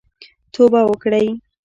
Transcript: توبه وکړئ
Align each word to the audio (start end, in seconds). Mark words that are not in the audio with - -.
توبه 0.53 0.79
وکړئ 0.89 1.27